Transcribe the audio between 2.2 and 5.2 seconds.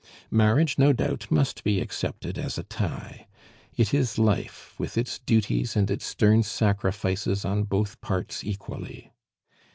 as a tie; it is life, with its